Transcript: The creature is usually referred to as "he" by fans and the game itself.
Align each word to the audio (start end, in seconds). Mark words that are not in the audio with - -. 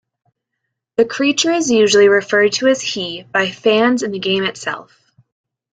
The 0.95 1.05
creature 1.05 1.51
is 1.51 1.69
usually 1.69 2.07
referred 2.07 2.53
to 2.53 2.67
as 2.69 2.81
"he" 2.81 3.21
by 3.21 3.51
fans 3.51 4.01
and 4.01 4.11
the 4.11 4.17
game 4.17 4.43
itself. 4.45 4.99